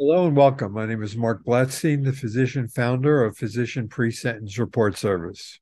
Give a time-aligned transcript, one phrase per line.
[0.00, 0.74] Hello and welcome.
[0.74, 5.58] My name is Marc Blatstein, the physician founder of Physician Pre-Sentence Report Service.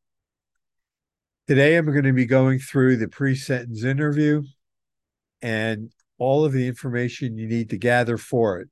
[1.49, 4.43] Today, I'm going to be going through the pre-sentence interview
[5.41, 8.69] and all of the information you need to gather for it.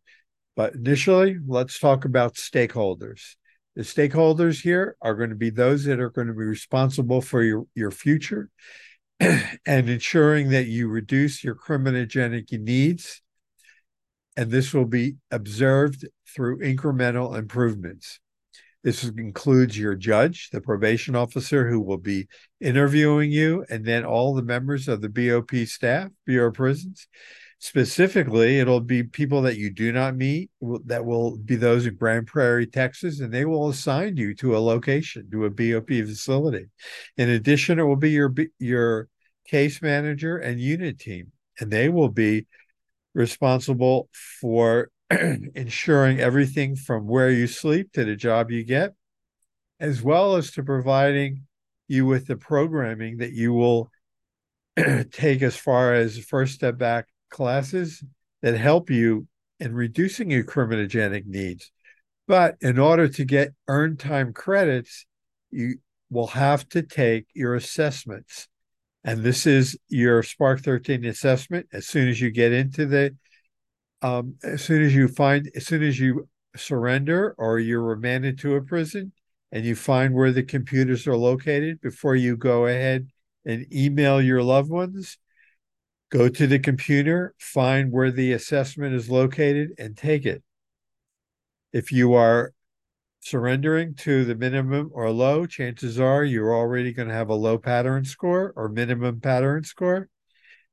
[0.54, 3.36] But initially, let's talk about stakeholders.
[3.74, 7.42] The stakeholders here are going to be those that are going to be responsible for
[7.42, 8.50] your, your future
[9.18, 13.22] and ensuring that you reduce your criminogenic needs
[14.36, 18.20] and this will be observed through incremental improvements.
[18.82, 22.28] This includes your judge, the probation officer who will be
[22.60, 27.08] interviewing you, and then all the members of the BOP staff, Bureau of Prisons.
[27.60, 30.50] Specifically, it'll be people that you do not meet,
[30.84, 34.58] that will be those in Grand Prairie, Texas, and they will assign you to a
[34.58, 36.66] location, to a BOP facility.
[37.16, 39.08] In addition, it will be your your
[39.46, 42.46] case manager and unit team, and they will be
[43.14, 44.08] responsible
[44.40, 48.94] for ensuring everything from where you sleep to the job you get,
[49.80, 51.46] as well as to providing
[51.88, 53.90] you with the programming that you will
[55.12, 58.02] take as far as First Step Act classes
[58.42, 59.26] that help you
[59.60, 61.70] in reducing your criminogenic needs.
[62.26, 65.06] But in order to get earned time credits,
[65.50, 65.76] you
[66.10, 68.48] will have to take your assessments.
[69.04, 71.66] And this is your SPARC 13 assessment.
[71.72, 73.14] As soon as you get into the,
[74.00, 78.54] um, as soon as you find, as soon as you surrender or you're remanded to
[78.54, 79.12] a prison
[79.52, 83.08] and you find where the computers are located before you go ahead
[83.44, 85.18] and email your loved ones,
[86.10, 90.42] go to the computer, find where the assessment is located, and take it.
[91.74, 92.52] If you are
[93.24, 97.56] surrendering to the minimum or low, chances are you're already going to have a low
[97.56, 100.10] pattern score or minimum pattern score.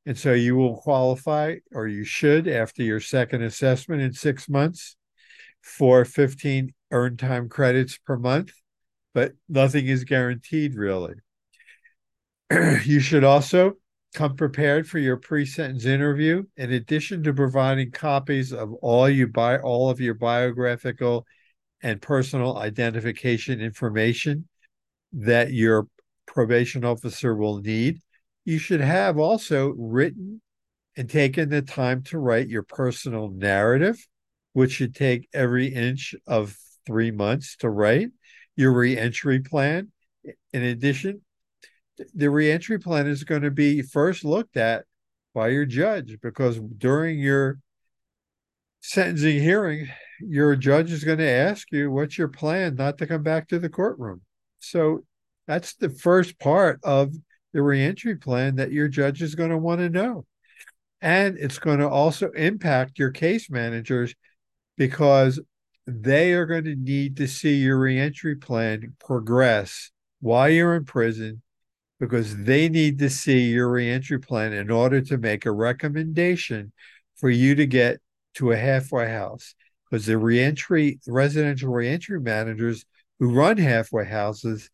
[0.06, 4.98] And so you will qualify, or you should, after your second assessment in six months
[5.62, 8.52] for 15 earned time credits per month,
[9.14, 11.16] but nothing is guaranteed really.
[12.84, 13.74] you should also
[14.14, 19.58] come prepared for your pre-sentence interview in addition to providing copies of all you buy
[19.58, 21.26] all of your biographical
[21.84, 24.48] and personal identification information
[25.14, 25.88] that your
[26.26, 28.00] probation officer will need.
[28.46, 30.42] You should have also written
[30.98, 33.98] and taken the time to write your personal narrative,
[34.54, 36.56] which should take every inch of
[36.86, 38.10] three months to write,
[38.56, 39.92] your reentry plan.
[40.54, 41.22] In addition,
[42.14, 44.86] the reentry plan is going to be first looked at
[45.34, 47.60] by your judge because during your
[48.82, 49.90] sentencing hearing,
[50.28, 53.60] your judge is going to ask you what's your plan not to come back to
[53.60, 54.22] the courtroom.
[54.60, 55.04] So
[55.48, 57.14] that's the first part of
[57.54, 60.26] the reentry plan that your judge is going to want to know.
[61.02, 64.14] And it's going to also impact your case managers
[64.78, 65.40] because
[65.88, 71.42] they are going to need to see your reentry plan progress while you're in prison
[72.00, 76.72] because they need to see your reentry plan in order to make a recommendation
[77.16, 78.00] for you to get
[78.36, 79.56] to a halfway house
[79.92, 82.86] because the reentry residential reentry managers
[83.20, 84.70] who run halfway houses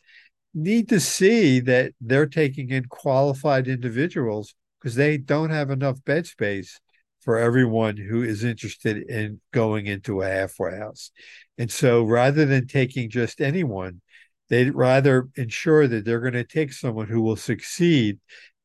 [0.54, 6.28] need to see that they're taking in qualified individuals because they don't have enough bed
[6.28, 6.80] space
[7.22, 11.12] for everyone who is interested in going into a halfway house.
[11.58, 14.02] And so rather than taking just anyone,
[14.50, 18.20] they'd rather ensure that they're going to take someone who will succeed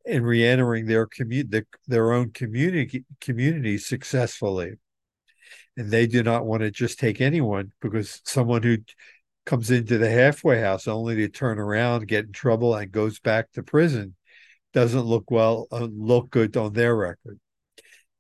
[0.05, 4.75] in re-entering their commu- the, their own community community successfully
[5.77, 8.79] and they do not want to just take anyone because someone who
[9.47, 13.51] comes into the halfway house only to turn around, get in trouble, and goes back
[13.53, 14.15] to prison
[14.73, 17.39] doesn't look well, uh, look good on their record.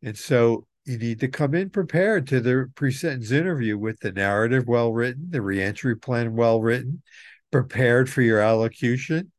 [0.03, 4.67] And so you need to come in prepared to the pre-sentence interview with the narrative
[4.67, 7.03] well written, the reentry plan well written,
[7.51, 9.33] prepared for your allocution,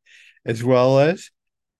[0.45, 1.29] as well as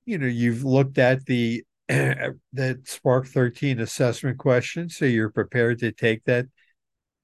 [0.06, 1.64] you know you've looked at the
[2.54, 4.90] that SPARC 13 assessment question.
[4.90, 6.48] So you're prepared to take that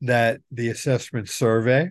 [0.02, 1.90] that the assessment survey.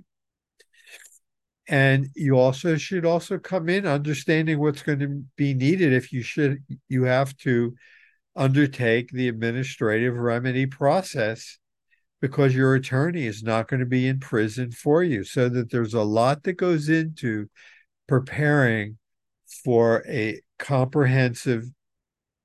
[1.66, 6.22] And you also should also come in understanding what's going to be needed if you
[6.22, 7.74] should you have to
[8.36, 11.58] undertake the administrative remedy process
[12.20, 15.24] because your attorney is not going to be in prison for you.
[15.24, 17.48] So that there's a lot that goes into
[18.06, 18.98] preparing
[19.64, 21.64] for a comprehensive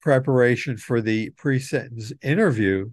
[0.04, 2.92] preparation for the pre sentence interview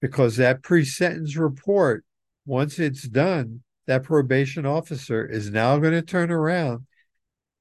[0.00, 2.04] because that pre sentence report,
[2.46, 6.86] once it's done, that probation officer is now going to turn around.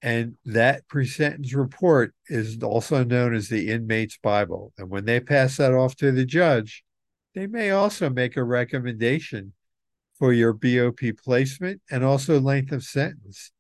[0.04, 4.74] And that pre sentence report is also known as the inmate's Bible.
[4.78, 6.84] And when they pass that off to the judge,
[7.34, 9.54] they may also make a recommendation
[10.20, 13.52] for your BOP placement and also length of sentence.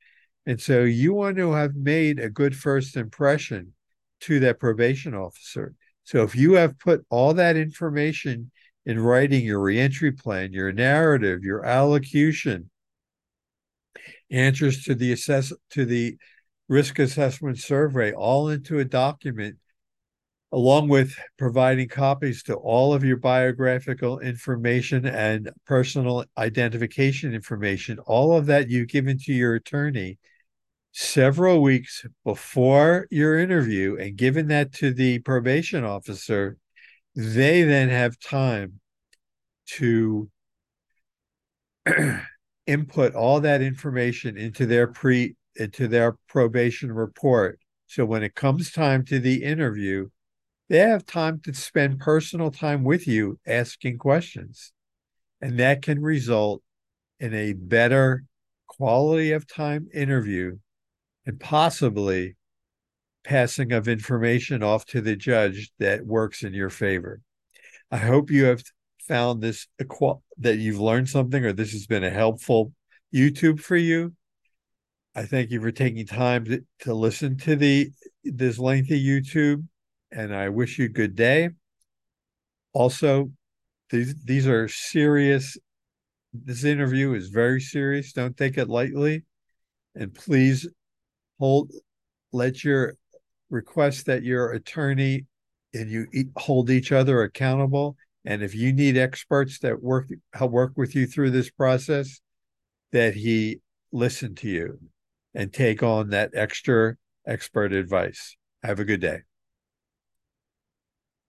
[0.46, 3.74] And so you want to have made a good first impression
[4.22, 5.74] to that probation officer.
[6.04, 8.52] So if you have put all that information
[8.86, 12.70] in writing your reentry plan, your narrative, your allocution,
[14.32, 16.18] answers to the assess to the
[16.70, 19.58] risk assessment survey all into a document
[20.54, 28.38] along with providing copies to all of your biographical information and personal identification information, all
[28.38, 30.18] of that you've given to your attorney
[30.92, 36.58] several weeks before your interview and given that to the probation officer,
[37.16, 38.80] they then have time
[39.66, 40.30] to
[42.68, 47.60] input all that information into their pre into their probation report.
[47.88, 50.10] So when it comes time to the interview,
[50.70, 54.72] they have time to spend personal time with you asking questions.
[55.42, 56.62] And that can result
[57.20, 58.24] in a better
[58.68, 60.58] quality of time interview
[61.26, 62.36] and possibly
[63.24, 67.22] passing of information off to the judge that works in your favor.
[67.92, 68.64] I hope you have
[69.08, 69.68] found this
[70.38, 72.74] that you've learned something or this has been a helpful
[73.14, 74.14] YouTube for you.
[75.14, 77.92] I thank you for taking time to, to listen to the
[78.24, 79.66] this lengthy YouTube
[80.12, 81.50] and I wish you a good day.
[82.74, 83.32] Also,
[83.90, 85.58] these these are serious.
[86.34, 88.14] This interview is very serious.
[88.14, 89.26] Don't take it lightly,
[89.96, 90.68] and please
[91.42, 91.72] hold.
[92.32, 92.96] Let your
[93.50, 95.26] request that your attorney
[95.74, 96.08] and you
[96.38, 97.98] hold each other accountable.
[98.24, 102.22] And if you need experts that work help work with you through this process,
[102.92, 103.60] that he
[103.92, 104.80] listen to you
[105.34, 106.96] and take on that extra
[107.26, 108.38] expert advice.
[108.64, 109.22] Have a good day.